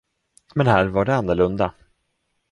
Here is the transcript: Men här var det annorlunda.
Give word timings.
Men 0.55 0.67
här 0.67 0.85
var 0.85 1.05
det 1.05 1.15
annorlunda. 1.15 1.73